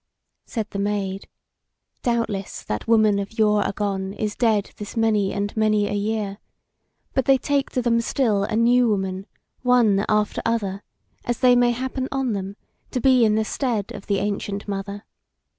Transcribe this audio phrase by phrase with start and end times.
[0.47, 1.29] Said the Maid:
[2.01, 6.39] "Doubtless that woman of yore agone is dead this many and many a year;
[7.13, 9.27] but they take to them still a new woman,
[9.61, 10.81] one after other,
[11.23, 12.55] as they may happen on them,
[12.89, 15.05] to be in the stead of the Ancient Mother.